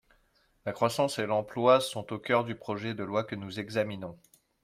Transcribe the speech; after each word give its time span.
La 0.65 0.71
croissance 0.71 1.19
et 1.19 1.27
l’emploi 1.27 1.79
sont 1.79 2.11
au 2.11 2.17
cœur 2.17 2.43
du 2.43 2.55
projet 2.55 2.95
de 2.95 3.03
loi 3.03 3.23
que 3.23 3.35
nous 3.35 3.59
examinons. 3.59 4.17